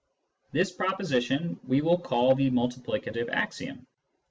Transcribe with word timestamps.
This 0.51 0.71
proposition 0.71 1.59
we 1.67 1.81
will 1.81 1.99
call 1.99 2.33
the" 2.33 2.49
multiplicative 2.49 3.29
axiom." 3.29 3.85